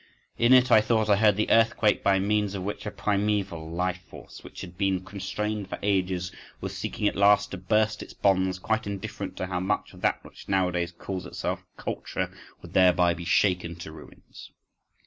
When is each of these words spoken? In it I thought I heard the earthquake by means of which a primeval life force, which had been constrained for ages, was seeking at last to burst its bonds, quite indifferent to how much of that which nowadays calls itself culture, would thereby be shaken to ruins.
In 0.35 0.51
it 0.51 0.71
I 0.71 0.81
thought 0.81 1.11
I 1.11 1.15
heard 1.17 1.35
the 1.37 1.51
earthquake 1.51 2.01
by 2.01 2.17
means 2.17 2.55
of 2.55 2.63
which 2.63 2.87
a 2.87 2.91
primeval 2.91 3.69
life 3.69 4.01
force, 4.09 4.43
which 4.43 4.61
had 4.61 4.75
been 4.75 5.05
constrained 5.05 5.69
for 5.69 5.77
ages, 5.83 6.31
was 6.59 6.75
seeking 6.75 7.07
at 7.07 7.15
last 7.15 7.51
to 7.51 7.57
burst 7.57 8.01
its 8.01 8.15
bonds, 8.15 8.57
quite 8.57 8.87
indifferent 8.87 9.37
to 9.37 9.45
how 9.45 9.59
much 9.59 9.93
of 9.93 10.01
that 10.01 10.25
which 10.25 10.49
nowadays 10.49 10.91
calls 10.91 11.27
itself 11.27 11.63
culture, 11.77 12.31
would 12.63 12.73
thereby 12.73 13.13
be 13.13 13.25
shaken 13.25 13.75
to 13.75 13.91
ruins. 13.91 14.49